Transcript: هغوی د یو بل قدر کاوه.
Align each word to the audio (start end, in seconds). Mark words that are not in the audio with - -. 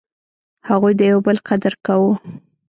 هغوی 0.69 0.93
د 0.97 1.01
یو 1.11 1.19
بل 1.27 1.37
قدر 1.47 1.73
کاوه. 1.85 2.13